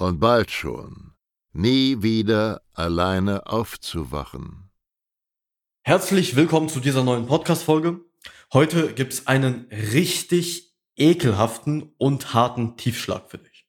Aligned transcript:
und 0.00 0.18
bald 0.18 0.50
schon 0.50 1.12
nie 1.52 2.02
wieder 2.02 2.62
alleine 2.72 3.46
aufzuwachen. 3.46 4.70
Herzlich 5.82 6.36
willkommen 6.36 6.68
zu 6.68 6.80
dieser 6.80 7.04
neuen 7.04 7.26
Podcast-Folge. 7.26 8.00
Heute 8.52 8.94
gibt's 8.94 9.26
einen 9.26 9.66
richtig 9.70 10.74
ekelhaften 10.96 11.94
und 11.98 12.34
harten 12.34 12.76
Tiefschlag 12.76 13.30
für 13.30 13.38
dich. 13.38 13.66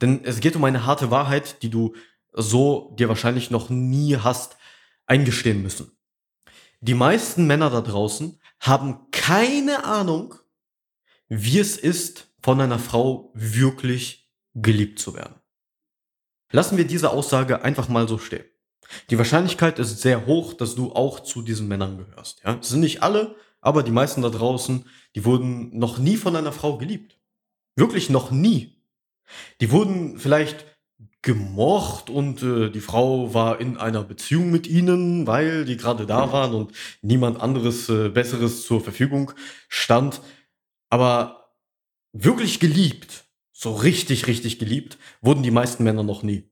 Denn 0.00 0.24
es 0.24 0.40
geht 0.40 0.54
um 0.54 0.64
eine 0.64 0.86
harte 0.86 1.10
Wahrheit, 1.10 1.62
die 1.62 1.70
du 1.70 1.94
so 2.32 2.94
dir 2.98 3.08
wahrscheinlich 3.08 3.50
noch 3.50 3.68
nie 3.68 4.16
hast 4.16 4.56
eingestehen 5.06 5.62
müssen. 5.62 5.90
Die 6.80 6.94
meisten 6.94 7.46
Männer 7.46 7.70
da 7.70 7.80
draußen 7.80 8.40
haben 8.60 9.10
keine 9.10 9.84
Ahnung, 9.84 10.34
wie 11.28 11.58
es 11.58 11.76
ist, 11.76 12.32
von 12.42 12.60
einer 12.60 12.78
Frau 12.78 13.32
wirklich 13.34 14.30
geliebt 14.54 14.98
zu 14.98 15.14
werden. 15.14 15.37
Lassen 16.50 16.76
wir 16.76 16.86
diese 16.86 17.10
Aussage 17.10 17.62
einfach 17.62 17.88
mal 17.88 18.08
so 18.08 18.18
stehen. 18.18 18.44
Die 19.10 19.18
Wahrscheinlichkeit 19.18 19.78
ist 19.78 20.00
sehr 20.00 20.26
hoch, 20.26 20.54
dass 20.54 20.74
du 20.74 20.92
auch 20.92 21.20
zu 21.20 21.42
diesen 21.42 21.68
Männern 21.68 21.98
gehörst. 21.98 22.42
Ja? 22.44 22.54
Das 22.54 22.70
sind 22.70 22.80
nicht 22.80 23.02
alle, 23.02 23.36
aber 23.60 23.82
die 23.82 23.90
meisten 23.90 24.22
da 24.22 24.30
draußen, 24.30 24.86
die 25.14 25.24
wurden 25.24 25.76
noch 25.78 25.98
nie 25.98 26.16
von 26.16 26.36
einer 26.36 26.52
Frau 26.52 26.78
geliebt. 26.78 27.18
Wirklich 27.76 28.08
noch 28.08 28.30
nie. 28.30 28.82
Die 29.60 29.70
wurden 29.70 30.18
vielleicht 30.18 30.64
gemocht 31.22 32.10
und 32.10 32.42
äh, 32.42 32.70
die 32.70 32.80
Frau 32.80 33.34
war 33.34 33.60
in 33.60 33.76
einer 33.76 34.02
Beziehung 34.04 34.50
mit 34.50 34.66
ihnen, 34.66 35.26
weil 35.26 35.64
die 35.64 35.76
gerade 35.76 36.06
da 36.06 36.32
waren 36.32 36.54
und 36.54 36.72
niemand 37.02 37.40
anderes 37.40 37.88
äh, 37.88 38.08
Besseres 38.08 38.64
zur 38.64 38.80
Verfügung 38.80 39.32
stand. 39.68 40.22
Aber 40.88 41.52
wirklich 42.12 42.60
geliebt, 42.60 43.24
so 43.60 43.74
richtig, 43.74 44.28
richtig 44.28 44.60
geliebt, 44.60 44.98
wurden 45.20 45.42
die 45.42 45.50
meisten 45.50 45.82
Männer 45.82 46.04
noch 46.04 46.22
nie. 46.22 46.48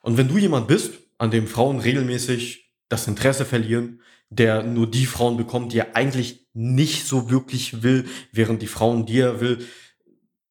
Und 0.00 0.16
wenn 0.16 0.26
du 0.26 0.38
jemand 0.38 0.66
bist, 0.66 0.94
an 1.16 1.30
dem 1.30 1.46
Frauen 1.46 1.78
regelmäßig 1.78 2.72
das 2.88 3.06
Interesse 3.06 3.44
verlieren, 3.44 4.00
der 4.28 4.64
nur 4.64 4.90
die 4.90 5.06
Frauen 5.06 5.36
bekommt, 5.36 5.72
die 5.72 5.78
er 5.78 5.94
eigentlich 5.94 6.48
nicht 6.52 7.06
so 7.06 7.30
wirklich 7.30 7.84
will, 7.84 8.06
während 8.32 8.60
die 8.60 8.66
Frauen, 8.66 9.06
die 9.06 9.20
er 9.20 9.40
will, 9.40 9.64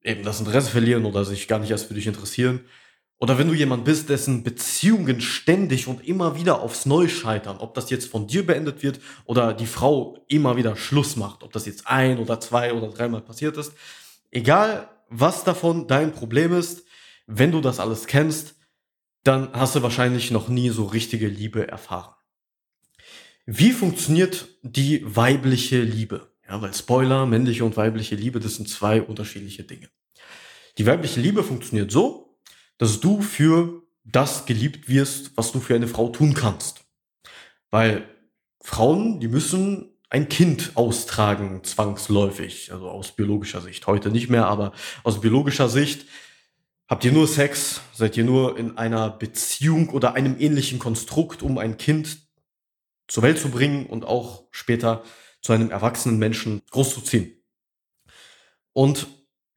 eben 0.02 0.24
das 0.24 0.40
Interesse 0.40 0.70
verlieren 0.70 1.04
oder 1.04 1.26
sich 1.26 1.50
gar 1.50 1.60
nicht 1.60 1.72
erst 1.72 1.88
für 1.88 1.94
dich 1.94 2.08
interessieren, 2.08 2.62
oder 3.20 3.38
wenn 3.38 3.50
du 3.50 3.54
jemand 3.54 3.84
bist, 3.84 4.08
dessen 4.08 4.44
Beziehungen 4.44 5.20
ständig 5.20 5.88
und 5.88 6.08
immer 6.08 6.38
wieder 6.38 6.62
aufs 6.62 6.86
Neue 6.86 7.10
scheitern, 7.10 7.58
ob 7.58 7.74
das 7.74 7.90
jetzt 7.90 8.10
von 8.10 8.28
dir 8.28 8.46
beendet 8.46 8.82
wird 8.82 9.02
oder 9.26 9.54
die 9.54 9.68
Frau 9.68 10.24
immer 10.30 10.56
wieder 10.56 10.78
Schluss 10.78 11.18
macht, 11.18 11.44
ob 11.44 11.52
das 11.52 11.66
jetzt 11.66 11.86
ein 11.86 12.18
oder 12.18 12.40
zwei 12.40 12.74
oder 12.74 12.88
dreimal 12.88 13.22
passiert 13.22 13.58
ist, 13.58 13.74
egal 14.32 14.88
was 15.12 15.44
davon 15.44 15.88
dein 15.88 16.14
Problem 16.14 16.54
ist, 16.54 16.86
wenn 17.28 17.52
du 17.52 17.62
das 17.62 17.80
alles 17.80 18.08
kennst, 18.08 18.56
dann 19.24 19.52
hast 19.54 19.76
du 19.76 19.84
wahrscheinlich 19.84 20.32
noch 20.32 20.48
nie 20.48 20.70
so 20.70 20.86
richtige 20.86 21.28
Liebe 21.28 21.68
erfahren. 21.68 22.16
Wie 23.46 23.72
funktioniert 23.72 24.48
die 24.64 25.04
weibliche 25.04 25.82
Liebe? 25.82 26.32
Ja, 26.48 26.62
weil 26.62 26.74
Spoiler, 26.74 27.26
männliche 27.26 27.66
und 27.66 27.78
weibliche 27.78 28.16
Liebe, 28.16 28.40
das 28.40 28.56
sind 28.56 28.70
zwei 28.70 29.02
unterschiedliche 29.02 29.64
Dinge. 29.64 29.90
Die 30.78 30.86
weibliche 30.86 31.20
Liebe 31.20 31.44
funktioniert 31.44 31.92
so, 31.92 32.40
dass 32.78 33.00
du 33.00 33.22
für 33.22 33.84
das 34.04 34.46
geliebt 34.46 34.88
wirst, 34.90 35.36
was 35.36 35.52
du 35.52 35.60
für 35.60 35.76
eine 35.76 35.88
Frau 35.88 36.10
tun 36.10 36.34
kannst. 36.34 36.86
Weil 37.70 38.08
Frauen, 38.62 39.20
die 39.20 39.28
müssen 39.28 39.91
ein 40.12 40.30
Kind 40.30 40.74
austragen, 40.76 41.64
zwangsläufig, 41.64 42.72
also 42.72 42.90
aus 42.90 43.14
biologischer 43.14 43.62
Sicht. 43.62 43.88
Heute 43.88 44.12
nicht 44.12 44.30
mehr, 44.30 44.46
aber 44.46 44.74
aus 45.04 45.22
biologischer 45.22 45.70
Sicht. 45.70 46.06
Habt 46.88 47.04
ihr 47.04 47.12
nur 47.12 47.28
Sex? 47.28 47.82
Seid 47.94 48.16
ihr 48.18 48.24
nur 48.24 48.58
in 48.58 48.78
einer 48.78 49.10
Beziehung 49.10 49.90
oder 49.90 50.14
einem 50.14 50.40
ähnlichen 50.40 50.78
Konstrukt, 50.78 51.42
um 51.42 51.58
ein 51.58 51.78
Kind 51.78 52.20
zur 53.08 53.24
Welt 53.24 53.40
zu 53.40 53.50
bringen 53.50 53.88
und 53.88 54.06
auch 54.06 54.44
später 54.52 55.04
zu 55.42 55.54
einem 55.54 55.72
erwachsenen 55.72 56.20
Menschen 56.20 56.62
großzuziehen? 56.70 57.42
Und 58.74 59.08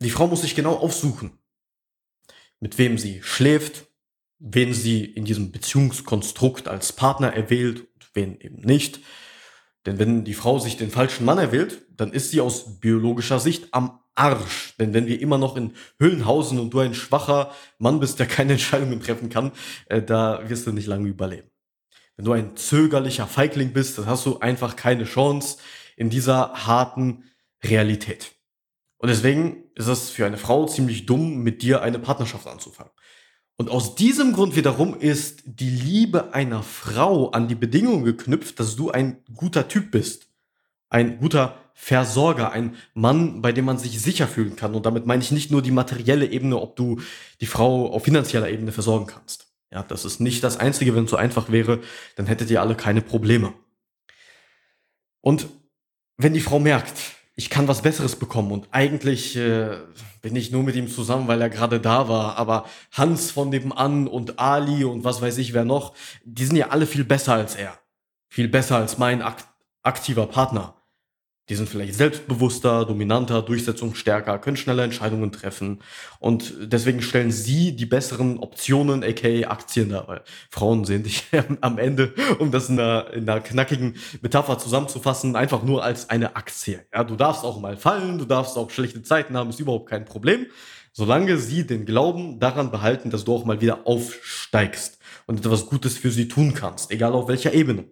die 0.00 0.10
Frau 0.10 0.26
muss 0.26 0.40
sich 0.40 0.54
genau 0.54 0.76
aufsuchen 0.76 1.38
mit 2.64 2.78
wem 2.78 2.96
sie 2.96 3.22
schläft, 3.22 3.88
wen 4.38 4.72
sie 4.72 5.04
in 5.04 5.26
diesem 5.26 5.52
Beziehungskonstrukt 5.52 6.66
als 6.66 6.94
Partner 6.94 7.30
erwählt 7.34 7.80
und 7.80 8.10
wen 8.14 8.40
eben 8.40 8.62
nicht. 8.62 9.00
Denn 9.86 9.98
wenn 9.98 10.24
die 10.24 10.34
Frau 10.34 10.58
sich 10.58 10.76
den 10.76 10.90
falschen 10.90 11.24
Mann 11.24 11.38
erwählt, 11.38 11.82
dann 11.96 12.12
ist 12.12 12.30
sie 12.30 12.40
aus 12.40 12.80
biologischer 12.80 13.38
Sicht 13.38 13.68
am 13.72 14.00
Arsch. 14.14 14.74
Denn 14.78 14.94
wenn 14.94 15.06
wir 15.06 15.20
immer 15.20 15.38
noch 15.38 15.56
in 15.56 15.74
Hüllen 15.98 16.24
hausen 16.24 16.58
und 16.58 16.70
du 16.70 16.80
ein 16.80 16.94
schwacher 16.94 17.52
Mann 17.78 18.00
bist, 18.00 18.18
der 18.18 18.26
keine 18.26 18.52
Entscheidungen 18.54 19.00
treffen 19.00 19.28
kann, 19.28 19.52
äh, 19.86 20.02
da 20.02 20.48
wirst 20.48 20.66
du 20.66 20.72
nicht 20.72 20.86
lange 20.86 21.08
überleben. 21.08 21.50
Wenn 22.16 22.24
du 22.24 22.32
ein 22.32 22.56
zögerlicher 22.56 23.26
Feigling 23.26 23.72
bist, 23.72 23.98
dann 23.98 24.06
hast 24.06 24.24
du 24.24 24.38
einfach 24.38 24.76
keine 24.76 25.04
Chance 25.04 25.58
in 25.96 26.10
dieser 26.10 26.66
harten 26.66 27.24
Realität. 27.62 28.32
Und 28.98 29.08
deswegen 29.08 29.64
ist 29.74 29.88
es 29.88 30.10
für 30.10 30.24
eine 30.24 30.36
Frau 30.38 30.66
ziemlich 30.66 31.06
dumm, 31.06 31.42
mit 31.42 31.62
dir 31.62 31.82
eine 31.82 31.98
Partnerschaft 31.98 32.46
anzufangen. 32.46 32.92
Und 33.56 33.70
aus 33.70 33.94
diesem 33.94 34.32
Grund 34.32 34.56
wiederum 34.56 34.98
ist 34.98 35.42
die 35.46 35.70
Liebe 35.70 36.34
einer 36.34 36.62
Frau 36.62 37.30
an 37.30 37.46
die 37.46 37.54
Bedingung 37.54 38.04
geknüpft, 38.04 38.58
dass 38.58 38.74
du 38.74 38.90
ein 38.90 39.18
guter 39.34 39.68
Typ 39.68 39.92
bist. 39.92 40.28
Ein 40.88 41.18
guter 41.18 41.56
Versorger, 41.72 42.52
ein 42.52 42.76
Mann, 42.94 43.42
bei 43.42 43.52
dem 43.52 43.64
man 43.64 43.78
sich 43.78 44.00
sicher 44.00 44.26
fühlen 44.26 44.56
kann. 44.56 44.74
Und 44.74 44.86
damit 44.86 45.06
meine 45.06 45.22
ich 45.22 45.30
nicht 45.30 45.50
nur 45.50 45.62
die 45.62 45.70
materielle 45.70 46.26
Ebene, 46.26 46.60
ob 46.60 46.76
du 46.76 47.00
die 47.40 47.46
Frau 47.46 47.92
auf 47.92 48.04
finanzieller 48.04 48.48
Ebene 48.48 48.72
versorgen 48.72 49.06
kannst. 49.06 49.48
Ja, 49.70 49.82
das 49.82 50.04
ist 50.04 50.20
nicht 50.20 50.42
das 50.44 50.56
Einzige, 50.56 50.94
wenn 50.94 51.04
es 51.04 51.10
so 51.10 51.16
einfach 51.16 51.50
wäre, 51.50 51.80
dann 52.16 52.26
hättet 52.26 52.50
ihr 52.50 52.60
alle 52.60 52.76
keine 52.76 53.02
Probleme. 53.02 53.54
Und 55.20 55.48
wenn 56.16 56.32
die 56.32 56.40
Frau 56.40 56.60
merkt, 56.60 56.96
ich 57.36 57.50
kann 57.50 57.66
was 57.66 57.82
Besseres 57.82 58.16
bekommen 58.16 58.52
und 58.52 58.68
eigentlich 58.70 59.36
äh, 59.36 59.76
bin 60.22 60.36
ich 60.36 60.52
nur 60.52 60.62
mit 60.62 60.76
ihm 60.76 60.88
zusammen, 60.88 61.26
weil 61.26 61.40
er 61.40 61.50
gerade 61.50 61.80
da 61.80 62.08
war. 62.08 62.36
Aber 62.38 62.66
Hans 62.92 63.30
von 63.30 63.50
nebenan 63.50 64.06
und 64.06 64.38
Ali 64.38 64.84
und 64.84 65.04
was 65.04 65.20
weiß 65.20 65.38
ich 65.38 65.52
wer 65.52 65.64
noch, 65.64 65.94
die 66.24 66.44
sind 66.44 66.56
ja 66.56 66.68
alle 66.68 66.86
viel 66.86 67.04
besser 67.04 67.34
als 67.34 67.56
er. 67.56 67.78
Viel 68.28 68.48
besser 68.48 68.76
als 68.76 68.98
mein 68.98 69.20
ak 69.20 69.44
aktiver 69.82 70.26
Partner. 70.26 70.74
Die 71.50 71.56
sind 71.56 71.68
vielleicht 71.68 71.94
selbstbewusster, 71.94 72.86
dominanter, 72.86 73.42
durchsetzungsstärker, 73.42 74.38
können 74.38 74.56
schneller 74.56 74.82
Entscheidungen 74.82 75.30
treffen. 75.30 75.82
Und 76.18 76.54
deswegen 76.58 77.02
stellen 77.02 77.30
sie 77.30 77.76
die 77.76 77.84
besseren 77.84 78.38
Optionen, 78.38 79.04
aka 79.04 79.50
Aktien 79.50 79.90
da. 79.90 80.08
Weil 80.08 80.22
Frauen 80.48 80.86
sehen 80.86 81.02
dich 81.02 81.26
am 81.60 81.76
Ende, 81.76 82.14
um 82.38 82.50
das 82.50 82.70
in 82.70 82.80
einer, 82.80 83.12
in 83.12 83.28
einer 83.28 83.42
knackigen 83.42 83.96
Metapher 84.22 84.58
zusammenzufassen, 84.58 85.36
einfach 85.36 85.62
nur 85.62 85.84
als 85.84 86.08
eine 86.08 86.34
Aktie. 86.34 86.86
Ja, 86.94 87.04
du 87.04 87.14
darfst 87.14 87.44
auch 87.44 87.60
mal 87.60 87.76
fallen, 87.76 88.16
du 88.16 88.24
darfst 88.24 88.56
auch 88.56 88.70
schlechte 88.70 89.02
Zeiten 89.02 89.36
haben, 89.36 89.50
ist 89.50 89.60
überhaupt 89.60 89.90
kein 89.90 90.06
Problem. 90.06 90.46
Solange 90.92 91.36
sie 91.36 91.66
den 91.66 91.84
Glauben 91.84 92.40
daran 92.40 92.70
behalten, 92.70 93.10
dass 93.10 93.24
du 93.24 93.34
auch 93.34 93.44
mal 93.44 93.60
wieder 93.60 93.86
aufsteigst 93.86 94.98
und 95.26 95.40
etwas 95.40 95.66
Gutes 95.66 95.98
für 95.98 96.10
sie 96.10 96.28
tun 96.28 96.54
kannst, 96.54 96.90
egal 96.90 97.12
auf 97.12 97.28
welcher 97.28 97.52
Ebene. 97.52 97.84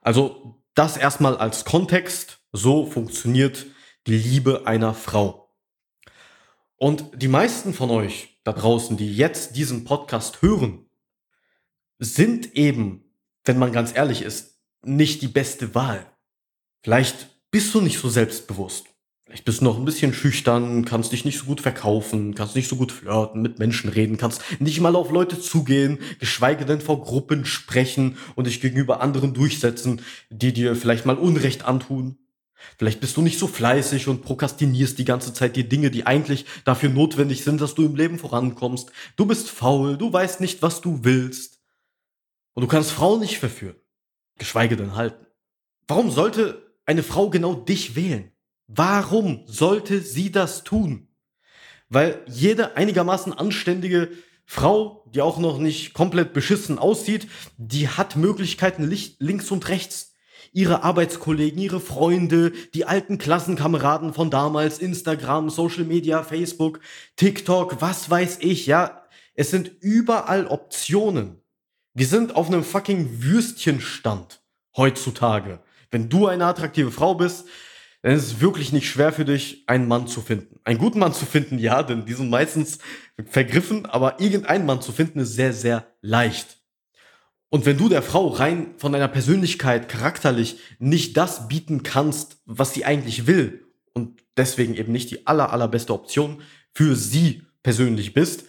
Also 0.00 0.63
das 0.74 0.96
erstmal 0.96 1.36
als 1.36 1.64
Kontext. 1.64 2.40
So 2.52 2.86
funktioniert 2.86 3.66
die 4.06 4.16
Liebe 4.16 4.66
einer 4.66 4.94
Frau. 4.94 5.54
Und 6.76 7.10
die 7.14 7.28
meisten 7.28 7.72
von 7.72 7.90
euch 7.90 8.40
da 8.44 8.52
draußen, 8.52 8.96
die 8.96 9.14
jetzt 9.14 9.56
diesen 9.56 9.84
Podcast 9.84 10.42
hören, 10.42 10.86
sind 11.98 12.54
eben, 12.54 13.04
wenn 13.44 13.58
man 13.58 13.72
ganz 13.72 13.94
ehrlich 13.94 14.22
ist, 14.22 14.60
nicht 14.84 15.22
die 15.22 15.28
beste 15.28 15.74
Wahl. 15.74 16.06
Vielleicht 16.82 17.28
bist 17.50 17.72
du 17.74 17.80
nicht 17.80 17.98
so 17.98 18.08
selbstbewusst. 18.08 18.86
Vielleicht 19.34 19.46
bist 19.46 19.60
du 19.62 19.64
noch 19.64 19.78
ein 19.78 19.84
bisschen 19.84 20.14
schüchtern, 20.14 20.84
kannst 20.84 21.10
dich 21.10 21.24
nicht 21.24 21.40
so 21.40 21.46
gut 21.46 21.60
verkaufen, 21.60 22.36
kannst 22.36 22.54
nicht 22.54 22.68
so 22.68 22.76
gut 22.76 22.92
flirten, 22.92 23.42
mit 23.42 23.58
Menschen 23.58 23.90
reden, 23.90 24.16
kannst 24.16 24.40
nicht 24.60 24.80
mal 24.80 24.94
auf 24.94 25.10
Leute 25.10 25.40
zugehen, 25.40 25.98
geschweige 26.20 26.64
denn 26.64 26.80
vor 26.80 27.02
Gruppen 27.02 27.44
sprechen 27.44 28.16
und 28.36 28.46
dich 28.46 28.60
gegenüber 28.60 29.00
anderen 29.00 29.34
durchsetzen, 29.34 30.02
die 30.30 30.52
dir 30.52 30.76
vielleicht 30.76 31.04
mal 31.04 31.18
Unrecht 31.18 31.64
antun. 31.64 32.16
Vielleicht 32.78 33.00
bist 33.00 33.16
du 33.16 33.22
nicht 33.22 33.40
so 33.40 33.48
fleißig 33.48 34.06
und 34.06 34.22
prokrastinierst 34.22 35.00
die 35.00 35.04
ganze 35.04 35.34
Zeit 35.34 35.56
die 35.56 35.68
Dinge, 35.68 35.90
die 35.90 36.06
eigentlich 36.06 36.44
dafür 36.64 36.90
notwendig 36.90 37.42
sind, 37.42 37.60
dass 37.60 37.74
du 37.74 37.84
im 37.84 37.96
Leben 37.96 38.20
vorankommst. 38.20 38.92
Du 39.16 39.26
bist 39.26 39.50
faul, 39.50 39.98
du 39.98 40.12
weißt 40.12 40.40
nicht, 40.40 40.62
was 40.62 40.80
du 40.80 41.00
willst. 41.02 41.58
Und 42.52 42.62
du 42.62 42.68
kannst 42.68 42.92
Frauen 42.92 43.18
nicht 43.18 43.40
verführen, 43.40 43.74
geschweige 44.38 44.76
denn 44.76 44.94
halten. 44.94 45.26
Warum 45.88 46.12
sollte 46.12 46.78
eine 46.86 47.02
Frau 47.02 47.30
genau 47.30 47.54
dich 47.54 47.96
wählen? 47.96 48.30
Warum 48.66 49.42
sollte 49.46 50.00
sie 50.00 50.32
das 50.32 50.64
tun? 50.64 51.08
Weil 51.88 52.22
jede 52.26 52.76
einigermaßen 52.76 53.32
anständige 53.32 54.10
Frau, 54.46 55.04
die 55.14 55.20
auch 55.20 55.38
noch 55.38 55.58
nicht 55.58 55.94
komplett 55.94 56.32
beschissen 56.32 56.78
aussieht, 56.78 57.28
die 57.56 57.88
hat 57.88 58.16
Möglichkeiten 58.16 58.84
links 59.18 59.50
und 59.50 59.68
rechts. 59.68 60.12
Ihre 60.52 60.84
Arbeitskollegen, 60.84 61.58
ihre 61.58 61.80
Freunde, 61.80 62.52
die 62.74 62.84
alten 62.84 63.18
Klassenkameraden 63.18 64.14
von 64.14 64.30
damals, 64.30 64.78
Instagram, 64.78 65.50
Social 65.50 65.84
Media, 65.84 66.22
Facebook, 66.22 66.80
TikTok, 67.16 67.80
was 67.80 68.08
weiß 68.08 68.38
ich, 68.40 68.66
ja. 68.66 69.02
Es 69.34 69.50
sind 69.50 69.72
überall 69.80 70.46
Optionen. 70.46 71.40
Wir 71.92 72.06
sind 72.06 72.36
auf 72.36 72.46
einem 72.46 72.62
fucking 72.62 73.22
Würstchenstand 73.22 74.42
heutzutage. 74.76 75.60
Wenn 75.90 76.08
du 76.08 76.26
eine 76.26 76.46
attraktive 76.46 76.92
Frau 76.92 77.14
bist, 77.14 77.46
dann 78.04 78.12
ist 78.12 78.26
es 78.26 78.40
wirklich 78.42 78.70
nicht 78.70 78.86
schwer 78.86 79.14
für 79.14 79.24
dich, 79.24 79.64
einen 79.66 79.88
Mann 79.88 80.06
zu 80.06 80.20
finden. 80.20 80.60
Einen 80.62 80.78
guten 80.78 80.98
Mann 80.98 81.14
zu 81.14 81.24
finden, 81.24 81.58
ja, 81.58 81.82
denn 81.82 82.04
die 82.04 82.12
sind 82.12 82.28
meistens 82.28 82.78
vergriffen, 83.24 83.86
aber 83.86 84.20
irgendeinen 84.20 84.66
Mann 84.66 84.82
zu 84.82 84.92
finden 84.92 85.20
ist 85.20 85.32
sehr, 85.32 85.54
sehr 85.54 85.86
leicht. 86.02 86.58
Und 87.48 87.64
wenn 87.64 87.78
du 87.78 87.88
der 87.88 88.02
Frau 88.02 88.28
rein 88.28 88.74
von 88.76 88.92
deiner 88.92 89.08
Persönlichkeit 89.08 89.88
charakterlich 89.88 90.58
nicht 90.78 91.16
das 91.16 91.48
bieten 91.48 91.82
kannst, 91.82 92.42
was 92.44 92.74
sie 92.74 92.84
eigentlich 92.84 93.26
will 93.26 93.64
und 93.94 94.22
deswegen 94.36 94.74
eben 94.74 94.92
nicht 94.92 95.10
die 95.10 95.26
aller, 95.26 95.50
allerbeste 95.50 95.94
Option 95.94 96.42
für 96.74 96.96
sie 96.96 97.44
persönlich 97.62 98.12
bist, 98.12 98.44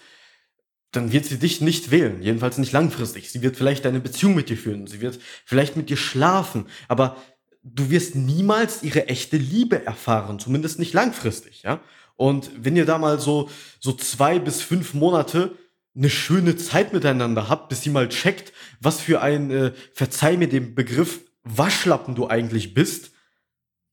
dann 0.91 1.13
wird 1.13 1.23
sie 1.23 1.39
dich 1.39 1.61
nicht 1.61 1.91
wählen, 1.91 2.21
jedenfalls 2.21 2.57
nicht 2.57 2.73
langfristig. 2.73 3.31
Sie 3.31 3.41
wird 3.41 3.55
vielleicht 3.55 3.85
eine 3.85 4.01
Beziehung 4.01 4.35
mit 4.35 4.49
dir 4.49 4.57
führen, 4.57 4.85
sie 4.85 4.99
wird 4.99 5.17
vielleicht 5.45 5.77
mit 5.77 5.89
dir 5.89 5.97
schlafen, 5.97 6.65
aber 6.89 7.15
du 7.65 7.89
wirst 7.89 8.15
niemals 8.15 8.83
ihre 8.83 9.07
echte 9.07 9.37
Liebe 9.37 9.85
erfahren, 9.85 10.39
zumindest 10.39 10.77
nicht 10.79 10.93
langfristig, 10.93 11.63
ja. 11.63 11.81
Und 12.15 12.49
wenn 12.57 12.77
ihr 12.77 12.85
da 12.85 12.97
mal 12.97 13.19
so, 13.19 13.49
so 13.79 13.91
zwei 13.91 14.39
bis 14.39 14.61
fünf 14.61 14.93
Monate 14.93 15.57
eine 15.95 16.09
schöne 16.09 16.55
Zeit 16.55 16.93
miteinander 16.93 17.49
habt, 17.49 17.67
bis 17.67 17.81
sie 17.81 17.89
mal 17.89 18.07
checkt, 18.07 18.53
was 18.79 19.01
für 19.01 19.21
ein, 19.21 19.51
äh, 19.51 19.73
verzeih 19.93 20.37
mir 20.37 20.47
den 20.47 20.75
Begriff, 20.75 21.21
Waschlappen 21.43 22.15
du 22.15 22.27
eigentlich 22.27 22.73
bist, 22.73 23.11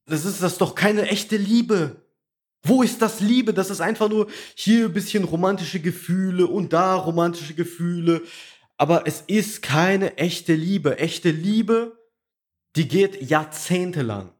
das 0.06 0.24
ist 0.24 0.42
das 0.42 0.58
doch 0.58 0.74
keine 0.74 1.08
echte 1.08 1.36
Liebe. 1.36 2.02
Wo 2.62 2.82
ist 2.82 3.02
das 3.02 3.20
Liebe? 3.20 3.52
Das 3.52 3.70
ist 3.70 3.80
einfach 3.80 4.08
nur 4.08 4.28
hier 4.54 4.86
ein 4.86 4.92
bisschen 4.92 5.24
romantische 5.24 5.80
Gefühle 5.80 6.46
und 6.46 6.72
da 6.72 6.94
romantische 6.94 7.54
Gefühle. 7.54 8.22
Aber 8.76 9.06
es 9.06 9.22
ist 9.26 9.62
keine 9.62 10.16
echte 10.16 10.54
Liebe. 10.54 10.98
Echte 10.98 11.30
Liebe 11.30 12.01
die 12.76 12.88
geht 12.88 13.22
jahrzehntelang. 13.22 14.32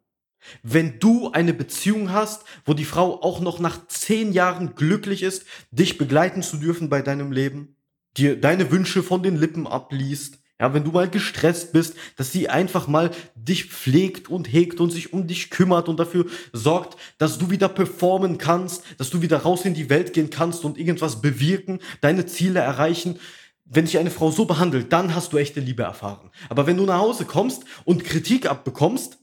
Wenn 0.63 0.99
du 0.99 1.31
eine 1.31 1.55
Beziehung 1.55 2.11
hast, 2.13 2.45
wo 2.65 2.75
die 2.75 2.85
Frau 2.85 3.23
auch 3.23 3.41
noch 3.41 3.61
nach 3.61 3.87
zehn 3.87 4.33
Jahren 4.33 4.75
glücklich 4.75 5.23
ist, 5.23 5.45
dich 5.71 5.99
begleiten 5.99 6.43
zu 6.43 6.57
dürfen 6.57 6.89
bei 6.89 7.01
deinem 7.01 7.31
Leben, 7.31 7.77
dir 8.17 8.41
deine 8.41 8.71
Wünsche 8.71 9.03
von 9.03 9.23
den 9.23 9.37
Lippen 9.37 9.67
abliest, 9.67 10.39
ja, 10.63 10.73
wenn 10.75 10.85
du 10.85 10.93
mal 10.93 11.11
gestresst 11.11 11.73
bist, 11.73 11.97
dass 12.17 12.31
sie 12.31 12.49
einfach 12.49 12.87
mal 12.87 13.11
dich 13.35 13.65
pflegt 13.65 14.31
und 14.31 14.53
hegt 14.53 14.79
und 14.79 14.91
sich 14.91 15.13
um 15.13 15.27
dich 15.27 15.51
kümmert 15.51 15.89
und 15.89 15.99
dafür 15.99 16.27
sorgt, 16.53 16.97
dass 17.19 17.37
du 17.39 17.51
wieder 17.51 17.69
performen 17.69 18.39
kannst, 18.39 18.85
dass 18.97 19.11
du 19.11 19.23
wieder 19.23 19.39
raus 19.39 19.65
in 19.65 19.75
die 19.75 19.91
Welt 19.91 20.13
gehen 20.13 20.31
kannst 20.31 20.65
und 20.65 20.79
irgendwas 20.79 21.21
bewirken, 21.21 21.81
deine 22.01 22.27
Ziele 22.27 22.61
erreichen, 22.61 23.19
wenn 23.65 23.85
dich 23.85 23.99
eine 23.99 24.11
Frau 24.11 24.31
so 24.31 24.45
behandelt, 24.45 24.93
dann 24.93 25.15
hast 25.15 25.33
du 25.33 25.39
echte 25.39 25.61
Liebe 25.61 25.83
erfahren. 25.83 26.31
Aber 26.49 26.67
wenn 26.67 26.77
du 26.77 26.85
nach 26.85 26.99
Hause 26.99 27.25
kommst 27.25 27.65
und 27.85 28.05
Kritik 28.05 28.47
abbekommst, 28.47 29.19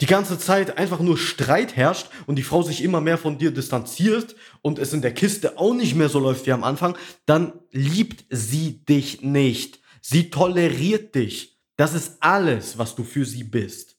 die 0.00 0.06
ganze 0.06 0.38
Zeit 0.38 0.76
einfach 0.76 1.00
nur 1.00 1.16
Streit 1.16 1.76
herrscht 1.76 2.08
und 2.26 2.36
die 2.36 2.42
Frau 2.42 2.62
sich 2.62 2.82
immer 2.82 3.00
mehr 3.00 3.18
von 3.18 3.38
dir 3.38 3.52
distanziert 3.52 4.34
und 4.60 4.78
es 4.78 4.92
in 4.92 5.02
der 5.02 5.14
Kiste 5.14 5.58
auch 5.58 5.74
nicht 5.74 5.94
mehr 5.94 6.08
so 6.08 6.18
läuft 6.18 6.46
wie 6.46 6.52
am 6.52 6.64
Anfang, 6.64 6.96
dann 7.26 7.52
liebt 7.70 8.24
sie 8.28 8.84
dich 8.84 9.22
nicht. 9.22 9.80
Sie 10.00 10.30
toleriert 10.30 11.14
dich. 11.14 11.60
Das 11.76 11.94
ist 11.94 12.16
alles, 12.20 12.76
was 12.78 12.94
du 12.94 13.04
für 13.04 13.24
sie 13.24 13.44
bist. 13.44 13.96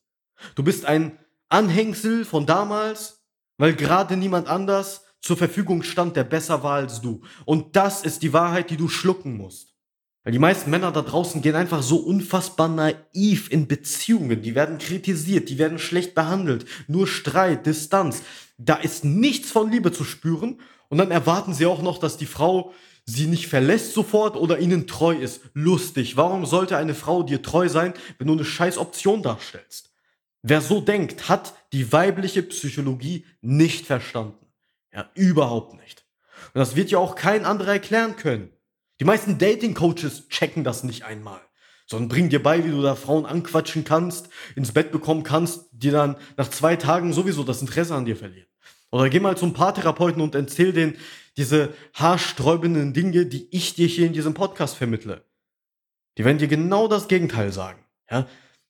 Du 0.55 0.63
bist 0.63 0.85
ein 0.85 1.17
Anhängsel 1.49 2.25
von 2.25 2.45
damals, 2.45 3.25
weil 3.57 3.73
gerade 3.73 4.17
niemand 4.17 4.47
anders 4.47 5.04
zur 5.21 5.37
Verfügung 5.37 5.83
stand, 5.83 6.15
der 6.15 6.23
besser 6.23 6.63
war 6.63 6.75
als 6.75 7.01
du. 7.01 7.21
Und 7.45 7.75
das 7.75 8.03
ist 8.03 8.21
die 8.21 8.33
Wahrheit, 8.33 8.69
die 8.69 8.77
du 8.77 8.87
schlucken 8.87 9.37
musst. 9.37 9.75
Weil 10.23 10.33
die 10.33 10.39
meisten 10.39 10.71
Männer 10.71 10.91
da 10.91 11.03
draußen 11.03 11.43
gehen 11.43 11.55
einfach 11.55 11.83
so 11.83 11.97
unfassbar 11.97 12.67
naiv 12.67 13.51
in 13.51 13.67
Beziehungen. 13.67 14.41
Die 14.41 14.55
werden 14.55 14.79
kritisiert, 14.79 15.49
die 15.49 15.59
werden 15.59 15.77
schlecht 15.77 16.15
behandelt. 16.15 16.65
Nur 16.87 17.07
Streit, 17.07 17.67
Distanz. 17.67 18.23
Da 18.57 18.75
ist 18.75 19.05
nichts 19.05 19.51
von 19.51 19.69
Liebe 19.69 19.91
zu 19.91 20.03
spüren. 20.03 20.59
Und 20.89 20.97
dann 20.97 21.11
erwarten 21.11 21.53
sie 21.53 21.67
auch 21.67 21.83
noch, 21.83 21.99
dass 21.99 22.17
die 22.17 22.25
Frau 22.25 22.73
sie 23.05 23.27
nicht 23.27 23.47
verlässt 23.47 23.93
sofort 23.93 24.35
oder 24.35 24.57
ihnen 24.57 24.87
treu 24.87 25.15
ist. 25.15 25.41
Lustig. 25.53 26.17
Warum 26.17 26.47
sollte 26.47 26.75
eine 26.75 26.95
Frau 26.95 27.21
dir 27.21 27.43
treu 27.43 27.69
sein, 27.69 27.93
wenn 28.17 28.27
du 28.27 28.33
eine 28.33 28.45
scheiß 28.45 28.79
Option 28.79 29.21
darstellst? 29.21 29.91
Wer 30.41 30.61
so 30.61 30.81
denkt, 30.81 31.29
hat 31.29 31.53
die 31.71 31.91
weibliche 31.91 32.41
Psychologie 32.43 33.25
nicht 33.41 33.85
verstanden. 33.85 34.44
Ja, 34.95 35.09
überhaupt 35.13 35.75
nicht. 35.75 36.05
Und 36.53 36.59
das 36.59 36.75
wird 36.75 36.89
ja 36.89 36.99
auch 36.99 37.15
kein 37.15 37.45
anderer 37.45 37.73
erklären 37.73 38.15
können. 38.15 38.49
Die 38.99 39.05
meisten 39.05 39.37
Dating-Coaches 39.37 40.29
checken 40.29 40.63
das 40.63 40.83
nicht 40.83 41.03
einmal, 41.03 41.41
sondern 41.85 42.07
bringen 42.07 42.29
dir 42.29 42.41
bei, 42.41 42.63
wie 42.63 42.71
du 42.71 42.81
da 42.81 42.95
Frauen 42.95 43.25
anquatschen 43.25 43.83
kannst, 43.83 44.29
ins 44.55 44.71
Bett 44.71 44.91
bekommen 44.91 45.23
kannst, 45.23 45.67
die 45.71 45.91
dann 45.91 46.15
nach 46.37 46.49
zwei 46.49 46.77
Tagen 46.77 47.11
sowieso 47.11 47.43
das 47.43 47.61
Interesse 47.61 47.93
an 47.93 48.05
dir 48.05 48.15
verlieren. 48.15 48.47
Oder 48.89 49.09
geh 49.09 49.19
mal 49.19 49.35
zum 49.35 49.53
Paartherapeuten 49.53 50.21
und 50.21 50.33
erzähl 50.33 50.71
denen 50.71 50.95
diese 51.35 51.73
haarsträubenden 51.93 52.93
Dinge, 52.93 53.25
die 53.25 53.53
ich 53.53 53.75
dir 53.75 53.87
hier 53.87 54.07
in 54.07 54.13
diesem 54.13 54.33
Podcast 54.33 54.77
vermittle. 54.77 55.25
Die 56.17 56.23
werden 56.23 56.37
dir 56.37 56.47
genau 56.47 56.87
das 56.87 57.09
Gegenteil 57.09 57.51
sagen. 57.51 57.83
Ja? 58.09 58.27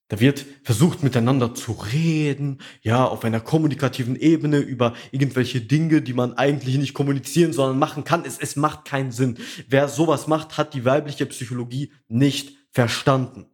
Da 0.07 0.19
wird 0.19 0.45
versucht 0.63 1.01
miteinander 1.01 1.55
zu 1.55 1.71
reden, 1.71 2.59
ja, 2.81 3.05
auf 3.05 3.23
einer 3.23 3.39
kommunikativen 3.39 4.15
Ebene 4.15 4.59
über 4.59 4.93
irgendwelche 5.11 5.61
Dinge, 5.61 6.03
die 6.03 6.13
man 6.13 6.33
eigentlich 6.33 6.77
nicht 6.77 6.93
kommunizieren, 6.93 7.53
sondern 7.53 7.79
machen 7.79 8.03
kann. 8.03 8.23
Es, 8.23 8.37
es 8.37 8.55
macht 8.55 8.85
keinen 8.85 9.11
Sinn. 9.11 9.39
Wer 9.67 9.87
sowas 9.87 10.27
macht, 10.27 10.57
hat 10.57 10.75
die 10.75 10.85
weibliche 10.85 11.25
Psychologie 11.25 11.91
nicht 12.07 12.55
verstanden. 12.69 13.47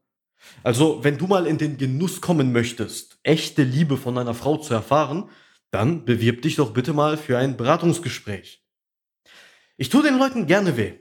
Also, 0.63 1.03
wenn 1.03 1.17
du 1.17 1.27
mal 1.27 1.47
in 1.47 1.57
den 1.57 1.77
Genuss 1.77 2.19
kommen 2.19 2.51
möchtest, 2.51 3.19
echte 3.23 3.63
Liebe 3.63 3.95
von 3.95 4.17
einer 4.17 4.33
Frau 4.33 4.57
zu 4.57 4.73
erfahren, 4.73 5.29
dann 5.69 6.03
bewirb 6.03 6.41
dich 6.41 6.57
doch 6.57 6.73
bitte 6.73 6.91
mal 6.91 7.17
für 7.17 7.37
ein 7.37 7.55
Beratungsgespräch. 7.55 8.61
Ich 9.77 9.87
tue 9.87 10.03
den 10.03 10.17
Leuten 10.17 10.47
gerne 10.47 10.75
weh. 10.75 10.93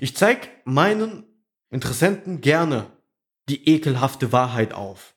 Ich 0.00 0.16
zeig 0.16 0.48
meinen 0.64 1.24
Interessenten 1.70 2.40
gerne 2.40 2.86
die 3.50 3.68
ekelhafte 3.68 4.32
Wahrheit 4.32 4.72
auf. 4.72 5.14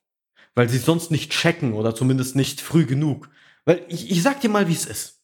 Weil 0.55 0.69
sie 0.69 0.79
sonst 0.79 1.11
nicht 1.11 1.31
checken 1.31 1.73
oder 1.73 1.95
zumindest 1.95 2.35
nicht 2.35 2.61
früh 2.61 2.85
genug. 2.85 3.29
Weil 3.65 3.85
ich, 3.87 4.11
ich 4.11 4.21
sag 4.21 4.41
dir 4.41 4.49
mal, 4.49 4.67
wie 4.67 4.73
es 4.73 4.85
ist. 4.85 5.23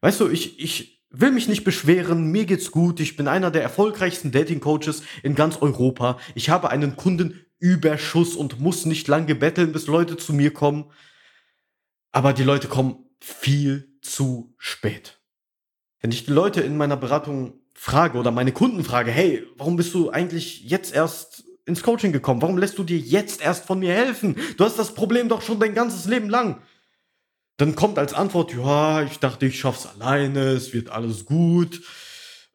Weißt 0.00 0.20
du, 0.20 0.28
ich, 0.28 0.60
ich 0.60 1.04
will 1.10 1.32
mich 1.32 1.48
nicht 1.48 1.64
beschweren, 1.64 2.30
mir 2.30 2.44
geht's 2.44 2.70
gut, 2.70 3.00
ich 3.00 3.16
bin 3.16 3.28
einer 3.28 3.50
der 3.50 3.62
erfolgreichsten 3.62 4.30
Dating-Coaches 4.30 5.02
in 5.22 5.34
ganz 5.34 5.56
Europa. 5.62 6.18
Ich 6.34 6.50
habe 6.50 6.70
einen 6.70 6.96
Kundenüberschuss 6.96 8.36
und 8.36 8.60
muss 8.60 8.84
nicht 8.84 9.08
lange 9.08 9.34
betteln, 9.34 9.72
bis 9.72 9.86
Leute 9.86 10.16
zu 10.16 10.32
mir 10.32 10.52
kommen. 10.52 10.90
Aber 12.12 12.32
die 12.32 12.44
Leute 12.44 12.68
kommen 12.68 13.04
viel 13.20 13.98
zu 14.02 14.54
spät. 14.58 15.20
Wenn 16.00 16.12
ich 16.12 16.26
die 16.26 16.32
Leute 16.32 16.60
in 16.60 16.76
meiner 16.76 16.96
Beratung 16.96 17.60
frage 17.74 18.18
oder 18.18 18.30
meine 18.30 18.52
Kunden 18.52 18.84
frage, 18.84 19.10
hey, 19.10 19.44
warum 19.56 19.76
bist 19.76 19.94
du 19.94 20.10
eigentlich 20.10 20.62
jetzt 20.62 20.94
erst 20.94 21.44
ins 21.68 21.82
Coaching 21.82 22.12
gekommen? 22.12 22.42
Warum 22.42 22.58
lässt 22.58 22.78
du 22.78 22.84
dir 22.84 22.98
jetzt 22.98 23.40
erst 23.40 23.66
von 23.66 23.78
mir 23.78 23.92
helfen? 23.94 24.36
Du 24.56 24.64
hast 24.64 24.78
das 24.78 24.94
Problem 24.94 25.28
doch 25.28 25.42
schon 25.42 25.60
dein 25.60 25.74
ganzes 25.74 26.06
Leben 26.06 26.28
lang. 26.30 26.60
Dann 27.58 27.74
kommt 27.74 27.98
als 27.98 28.14
Antwort, 28.14 28.54
ja, 28.54 29.02
ich 29.02 29.18
dachte, 29.18 29.46
ich 29.46 29.58
schaff's 29.58 29.86
alleine, 29.86 30.50
es 30.50 30.72
wird 30.72 30.90
alles 30.90 31.24
gut. 31.26 31.82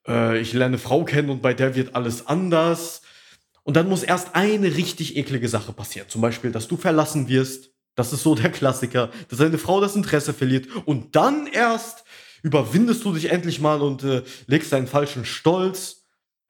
äh, 0.08 0.40
ich 0.40 0.54
lerne 0.54 0.78
Frau 0.78 1.04
kennen 1.06 1.30
und 1.30 1.42
bei 1.42 1.54
der 1.54 1.76
wird 1.76 1.96
alles 1.96 2.28
anders. 2.28 3.02
Und 3.64 3.76
dann 3.78 3.88
muss 3.88 4.04
erst 4.04 4.36
eine 4.36 4.76
richtig 4.76 5.16
eklige 5.16 5.48
Sache 5.48 5.72
passieren. 5.74 6.10
Zum 6.10 6.22
Beispiel, 6.22 6.52
dass 6.52 6.68
du 6.68 6.78
verlassen 6.78 7.28
wirst. 7.28 7.72
Das 7.96 8.12
ist 8.12 8.24
so 8.24 8.36
der 8.36 8.52
Klassiker, 8.52 9.12
dass 9.30 9.40
deine 9.40 9.58
Frau 9.58 9.80
das 9.80 9.96
Interesse 9.96 10.34
verliert. 10.34 10.68
Und 10.86 11.16
dann 11.16 11.48
erst 11.48 12.04
überwindest 12.42 13.06
du 13.06 13.14
dich 13.14 13.32
endlich 13.32 13.62
mal 13.62 13.82
und 13.82 14.04
äh, 14.04 14.24
legst 14.48 14.74
deinen 14.74 14.88
falschen 14.88 15.26
Stolz, 15.26 16.03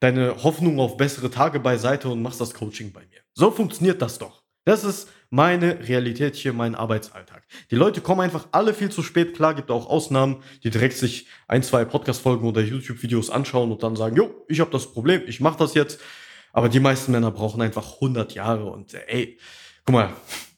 deine 0.04 0.42
Hoffnung 0.44 0.80
auf 0.80 0.98
bessere 0.98 1.30
Tage 1.30 1.58
beiseite 1.60 2.10
und 2.10 2.20
machst 2.20 2.38
das 2.38 2.52
Coaching 2.52 2.92
bei 2.92 3.00
mir. 3.00 3.20
So 3.32 3.50
funktioniert 3.50 4.02
das 4.02 4.18
doch. 4.18 4.42
Das 4.66 4.84
ist 4.84 5.08
meine 5.30 5.88
Realität 5.88 6.36
hier, 6.36 6.52
mein 6.52 6.74
Arbeitsalltag. 6.74 7.42
Die 7.70 7.74
Leute 7.74 8.02
kommen 8.02 8.20
einfach 8.20 8.46
alle 8.52 8.74
viel 8.74 8.90
zu 8.90 9.02
spät. 9.02 9.34
Klar, 9.34 9.54
gibt 9.54 9.70
auch 9.70 9.86
Ausnahmen, 9.88 10.42
die 10.62 10.68
direkt 10.68 10.98
sich 10.98 11.26
ein, 11.48 11.62
zwei 11.62 11.86
Podcast-Folgen 11.86 12.46
oder 12.46 12.60
YouTube-Videos 12.60 13.30
anschauen 13.30 13.72
und 13.72 13.82
dann 13.82 13.96
sagen, 13.96 14.16
jo, 14.16 14.44
ich 14.46 14.60
habe 14.60 14.70
das 14.70 14.92
Problem, 14.92 15.22
ich 15.26 15.40
mache 15.40 15.58
das 15.58 15.72
jetzt. 15.72 16.00
Aber 16.52 16.68
die 16.68 16.80
meisten 16.80 17.10
Männer 17.10 17.30
brauchen 17.30 17.62
einfach 17.62 17.94
100 17.94 18.34
Jahre 18.34 18.66
und 18.66 18.92
äh, 18.92 19.04
ey, 19.06 19.38
guck 19.86 19.94
mal, 19.94 20.12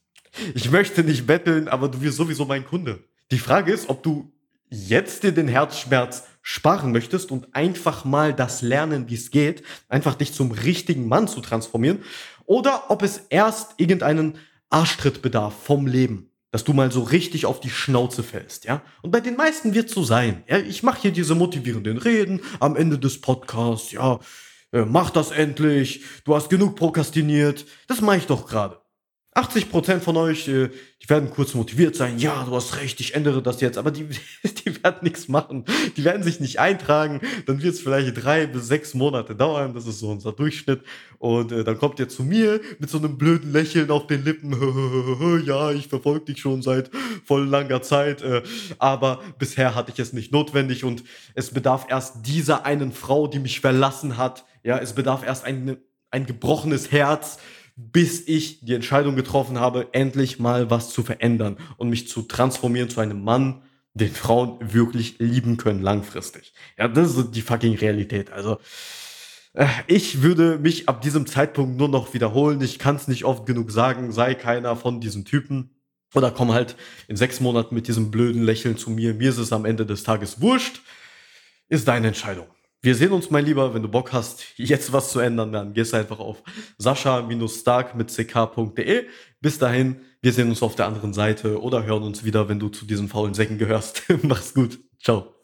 ich 0.55 0.73
möchte 0.73 1.05
nicht 1.05 1.25
betteln, 1.25 1.69
aber 1.69 1.89
du 1.89 2.03
wirst 2.03 2.17
sowieso 2.17 2.47
mein 2.47 2.67
Kunde. 2.67 3.05
Die 3.31 3.39
Frage 3.39 3.73
ist, 3.73 3.89
ob 3.89 4.03
du 4.03 4.33
jetzt 4.71 5.23
dir 5.23 5.31
den 5.31 5.47
Herzschmerz 5.47 6.25
sparen 6.49 6.93
möchtest 6.93 7.33
und 7.33 7.57
einfach 7.57 8.05
mal 8.05 8.33
das 8.33 8.63
lernen, 8.63 9.11
wie 9.11 9.17
es 9.17 9.33
geht, 9.33 9.65
einfach 9.89 10.15
dich 10.15 10.33
zum 10.33 10.53
richtigen 10.53 11.09
Mann 11.09 11.27
zu 11.27 11.41
transformieren, 11.41 12.05
oder 12.45 12.85
ob 12.89 13.03
es 13.03 13.23
erst 13.31 13.75
irgendeinen 13.79 14.39
Arschtritt 14.71 15.23
bedarf 15.23 15.55
vom 15.65 15.89
Leben, 15.89 16.31
dass 16.53 16.63
du 16.63 16.73
mal 16.73 16.93
so 16.93 17.03
richtig 17.03 17.47
auf 17.47 17.59
die 17.59 17.69
Schnauze 17.69 18.23
fällst, 18.23 18.65
ja? 18.65 18.81
Und 19.03 19.11
bei 19.11 19.19
den 19.19 19.35
meisten 19.35 19.75
wird 19.75 19.91
so 19.91 20.05
sein. 20.05 20.45
Ja? 20.47 20.59
Ich 20.59 20.85
mache 20.85 21.03
hier 21.03 21.11
diese 21.11 21.35
motivierenden 21.35 21.99
Reden 21.99 22.41
am 22.61 22.77
Ende 22.77 23.01
des 23.01 23.21
Podcasts, 23.21 23.91
ja, 23.91 24.21
äh, 24.71 24.85
mach 24.85 25.11
das 25.11 25.33
endlich, 25.33 26.05
du 26.25 26.37
hast 26.37 26.49
genug 26.49 26.77
prokrastiniert, 26.77 27.67
das 27.89 28.01
mache 28.01 28.19
ich 28.19 28.27
doch 28.27 28.47
gerade. 28.47 28.81
80% 29.37 30.01
von 30.01 30.17
euch, 30.17 30.49
äh, 30.49 30.71
die 31.03 31.11
werden 31.11 31.29
kurz 31.29 31.53
motiviert 31.53 31.95
sein. 31.95 32.19
Ja, 32.19 32.45
du 32.45 32.57
hast 32.57 32.77
recht, 32.77 32.99
ich 33.01 33.15
ändere 33.15 33.43
das 33.43 33.61
jetzt. 33.61 33.77
Aber 33.77 33.91
die, 33.91 34.09
die 34.65 34.83
werden 34.83 35.01
nichts 35.03 35.29
machen. 35.29 35.67
Die 35.97 36.05
werden 36.05 36.23
sich 36.23 36.41
nicht 36.41 36.59
eintragen. 36.59 37.21
Dann 37.45 37.63
wird 37.63 37.75
es 37.75 37.81
vielleicht 37.83 38.25
drei 38.25 38.47
bis 38.47 38.67
sechs 38.67 38.95
Monate 38.95 39.37
dauern. 39.37 39.75
Das 39.75 39.87
ist 39.87 39.99
so 39.99 40.11
unser 40.11 40.33
Durchschnitt. 40.33 40.81
Und 41.19 41.53
äh, 41.53 41.65
dann 41.65 41.77
kommt 41.77 42.01
ihr 42.01 42.09
zu 42.09 42.25
mir 42.25 42.61
mit 42.79 42.89
so 42.89 42.97
einem 42.97 43.19
blöden 43.19 43.53
Lächeln 43.53 43.91
auf 43.91 44.07
den 44.07 44.25
Lippen. 44.25 44.55
ja, 45.47 45.71
ich 45.71 45.89
verfolge 45.89 46.33
dich 46.33 46.41
schon 46.41 46.63
seit 46.63 46.91
voll 47.27 47.47
langer 47.47 47.83
Zeit. 47.83 48.23
Äh, 48.23 48.43
aber 48.79 49.21
bisher 49.39 49.75
hatte 49.75 49.93
ich 49.93 49.99
es 49.99 50.15
nicht 50.15 50.33
notwendig. 50.33 50.83
Und 50.83 51.05
es 51.35 51.51
bedarf 51.51 51.87
erst 51.91 52.27
dieser 52.27 52.65
einen 52.65 52.91
Frau, 52.91 53.27
die 53.27 53.39
mich 53.39 53.61
verlassen 53.61 54.17
hat. 54.17 54.47
Ja, 54.63 54.79
es 54.79 54.95
bedarf 54.95 55.23
erst 55.27 55.45
ein, 55.45 55.77
ein 56.11 56.25
gebrochenes 56.25 56.91
Herz 56.91 57.39
bis 57.77 58.27
ich 58.27 58.61
die 58.61 58.75
Entscheidung 58.75 59.17
getroffen 59.17 59.61
habe, 59.61 59.89
endlich 59.93 60.39
mal 60.39 60.71
was 60.71 60.91
zu 60.91 61.03
verändern 61.03 61.59
und 61.77 61.91
mich 61.91 62.09
zu 62.09 62.23
transformieren 62.23 62.89
zu 62.89 63.01
einem 63.01 63.23
Mann, 63.23 63.63
den 63.93 64.11
Frauen 64.11 64.59
wirklich 64.61 65.19
lieben 65.19 65.59
können 65.59 65.83
langfristig. 65.83 66.53
Ja, 66.79 66.89
das 66.89 67.17
ist 67.17 67.33
die 67.33 67.43
fucking 67.43 67.77
Realität. 67.77 68.31
Also 68.31 68.59
äh, 69.53 69.67
ich 69.87 70.23
würde 70.23 70.59
mich 70.59 70.89
ab 70.89 71.03
diesem 71.03 71.27
Zeitpunkt 71.27 71.79
nur 71.79 71.89
noch 71.89 72.15
wiederholen. 72.15 72.61
Ich 72.61 72.79
kann 72.79 72.97
es 72.97 73.09
nicht 73.09 73.25
oft 73.25 73.47
genug 73.47 73.71
sagen, 73.71 74.13
sei 74.13 74.35
keiner 74.35 74.77
von 74.77 75.01
diesen 75.01 75.25
Typen. 75.25 75.71
Oder 76.15 76.31
komm 76.31 76.53
halt 76.53 76.77
in 77.09 77.17
sechs 77.17 77.41
Monaten 77.41 77.75
mit 77.75 77.89
diesem 77.89 78.11
blöden 78.11 78.43
Lächeln 78.43 78.79
zu 78.79 78.91
mir. 78.91 79.13
Mir 79.13 79.31
ist 79.31 79.39
es 79.39 79.53
am 79.53 79.65
Ende 79.65 79.85
des 79.85 80.03
Tages 80.03 80.41
wurscht. 80.41 80.81
Ist 81.69 81.89
deine 81.89 82.09
Entscheidung. 82.09 82.47
Wir 82.87 82.95
sehen 82.95 83.11
uns, 83.11 83.31
mein 83.33 83.45
Lieber. 83.45 83.75
Wenn 83.75 83.83
du 83.83 83.89
Bock 83.89 84.13
hast, 84.13 84.45
jetzt 84.59 84.93
was 84.93 85.11
zu 85.11 85.19
ändern, 85.19 85.51
dann 85.51 85.73
gehst 85.73 85.93
einfach 85.93 86.21
auf 86.21 86.45
sascha-stark 86.79 87.97
mit 87.97 88.15
ck.de. 88.15 89.09
Bis 89.41 89.59
dahin, 89.59 90.03
wir 90.23 90.33
sehen 90.33 90.51
uns 90.51 90.63
auf 90.63 90.77
der 90.77 90.87
anderen 90.87 91.13
Seite 91.13 91.61
oder 91.61 91.83
hören 91.85 92.05
uns 92.05 92.23
wieder, 92.23 92.49
wenn 92.49 92.61
du 92.61 92.69
zu 92.69 92.87
diesen 92.87 93.09
faulen 93.09 93.35
Säcken 93.35 93.59
gehörst. 93.59 94.05
Mach's 94.23 94.55
gut. 94.55 94.79
Ciao. 95.03 95.35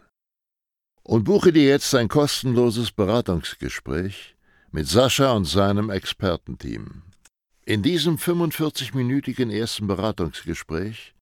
und 1.03 1.25
buche 1.25 1.53
dir 1.53 1.65
jetzt 1.65 1.95
ein 1.95 2.09
kostenloses 2.09 2.93
Beratungsgespräch 2.93 4.37
mit 4.71 4.87
Sascha 4.87 5.33
und 5.33 5.47
seinem 5.47 5.89
Expertenteam. 5.91 7.03
In 7.69 7.83
diesem 7.83 8.17
45-minütigen 8.17 9.51
ersten 9.51 9.89
Beratungsgespräch 9.89 11.13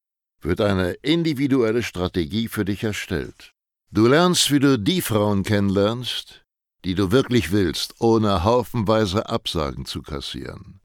wird 0.40 0.60
eine 0.60 0.92
individuelle 1.02 1.82
Strategie 1.82 2.46
für 2.46 2.64
dich 2.64 2.84
erstellt. 2.84 3.50
Du 3.90 4.06
lernst, 4.06 4.52
wie 4.52 4.60
du 4.60 4.78
die 4.78 5.00
Frauen 5.00 5.42
kennenlernst, 5.42 6.44
die 6.84 6.94
du 6.94 7.10
wirklich 7.10 7.50
willst, 7.50 7.96
ohne 7.98 8.44
haufenweise 8.44 9.28
Absagen 9.28 9.86
zu 9.86 10.02
kassieren. 10.02 10.78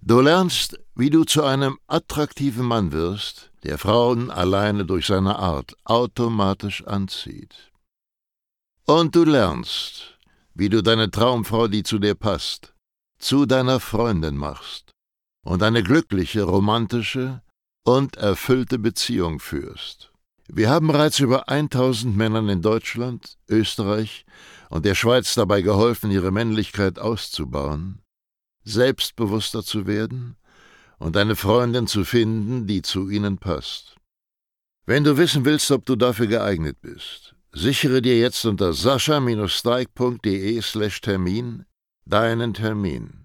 Du 0.00 0.20
lernst, 0.20 0.80
wie 0.96 1.10
du 1.10 1.22
zu 1.22 1.44
einem 1.44 1.78
attraktiven 1.86 2.66
Mann 2.66 2.90
wirst, 2.90 3.52
der 3.62 3.78
Frauen 3.78 4.32
alleine 4.32 4.84
durch 4.84 5.06
seine 5.06 5.38
Art 5.38 5.76
automatisch 5.84 6.84
anzieht. 6.84 7.70
Und 8.84 9.14
du 9.14 9.22
lernst, 9.22 10.18
wie 10.54 10.68
du 10.68 10.82
deine 10.82 11.08
Traumfrau, 11.08 11.68
die 11.68 11.84
zu 11.84 12.00
dir 12.00 12.16
passt, 12.16 12.74
zu 13.18 13.46
deiner 13.46 13.80
Freundin 13.80 14.36
machst 14.36 14.92
und 15.44 15.62
eine 15.62 15.82
glückliche, 15.82 16.42
romantische 16.42 17.40
und 17.84 18.16
erfüllte 18.16 18.78
Beziehung 18.78 19.40
führst. 19.40 20.12
Wir 20.50 20.70
haben 20.70 20.86
bereits 20.88 21.20
über 21.20 21.48
1000 21.48 22.16
Männern 22.16 22.48
in 22.48 22.62
Deutschland, 22.62 23.36
Österreich 23.48 24.24
und 24.70 24.86
der 24.86 24.94
Schweiz 24.94 25.34
dabei 25.34 25.62
geholfen, 25.62 26.10
ihre 26.10 26.30
Männlichkeit 26.30 26.98
auszubauen, 26.98 28.00
selbstbewusster 28.64 29.62
zu 29.62 29.86
werden 29.86 30.36
und 30.98 31.16
eine 31.16 31.36
Freundin 31.36 31.86
zu 31.86 32.04
finden, 32.04 32.66
die 32.66 32.82
zu 32.82 33.08
ihnen 33.10 33.38
passt. 33.38 33.96
Wenn 34.86 35.04
du 35.04 35.18
wissen 35.18 35.44
willst, 35.44 35.70
ob 35.70 35.84
du 35.84 35.96
dafür 35.96 36.28
geeignet 36.28 36.78
bist, 36.80 37.34
sichere 37.52 38.00
dir 38.00 38.18
jetzt 38.18 38.46
unter 38.46 38.72
sascha-steig.de/termin 38.72 41.66
deinen 42.08 42.54
Termin. 42.54 43.17